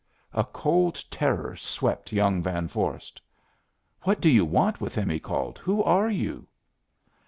A 0.33 0.43
cold 0.43 1.05
terror 1.11 1.55
swept 1.55 2.11
young 2.11 2.41
Van 2.41 2.67
Vorst. 2.67 3.21
"What 4.01 4.19
do 4.19 4.31
you 4.31 4.43
want 4.45 4.81
with 4.81 4.95
him?" 4.95 5.09
he 5.09 5.19
called. 5.19 5.59
"Who 5.59 5.83
are 5.83 6.09
you?" 6.09 6.47